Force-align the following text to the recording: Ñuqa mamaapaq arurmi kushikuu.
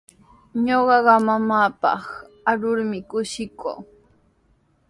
Ñuqa 0.65 0.97
mamaapaq 1.27 2.03
arurmi 2.49 2.99
kushikuu. 3.09 3.79